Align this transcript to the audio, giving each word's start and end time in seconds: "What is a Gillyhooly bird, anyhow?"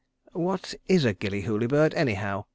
"What 0.33 0.73
is 0.87 1.05
a 1.05 1.13
Gillyhooly 1.13 1.67
bird, 1.69 1.93
anyhow?" 1.93 2.45